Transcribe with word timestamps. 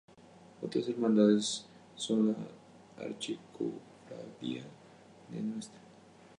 Otras 0.63 0.87
hermandades 0.89 1.67
son 1.93 2.29
la 2.29 3.03
"Archicofradía 3.05 4.63
de 5.29 5.39
Ntra. 5.39 5.79